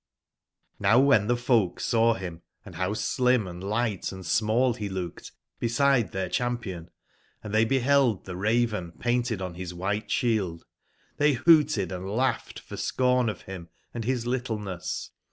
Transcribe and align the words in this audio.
O^ 0.81 1.05
when 1.05 1.27
the 1.27 1.37
folk 1.37 1.79
saw 1.79 2.15
him, 2.15 2.41
&how 2.65 2.95
slim 2.95 3.45
and 3.45 3.61
li^bt 3.61 4.11
and 4.11 4.25
small 4.25 4.73
he 4.73 4.89
looked 4.89 5.31
beside 5.59 6.11
their 6.11 6.27
cham 6.27 6.57
pion, 6.57 6.89
and 7.43 7.53
they 7.53 7.65
beheld 7.65 8.25
the 8.25 8.35
Raven 8.35 8.93
painted 8.93 9.43
on 9.43 9.53
his 9.53 9.75
white 9.75 10.09
shield, 10.09 10.65
they 11.17 11.33
hooted 11.33 11.91
and 11.91 12.09
laughed 12.09 12.57
for 12.57 12.77
scorn 12.77 13.29
of 13.29 13.41
him 13.43 13.69
and 13.93 14.03
bis 14.03 14.25
littleness. 14.25 15.11